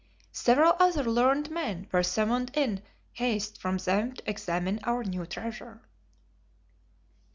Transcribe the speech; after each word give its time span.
Several 0.31 0.73
other 0.79 1.03
learned 1.03 1.51
men 1.51 1.85
were 1.91 2.01
summoned 2.01 2.49
in 2.55 2.81
haste 3.13 3.61
from 3.61 3.77
them 3.77 4.13
to 4.15 4.27
examine 4.31 4.79
our 4.83 5.03
new 5.03 5.27
treasure. 5.27 5.79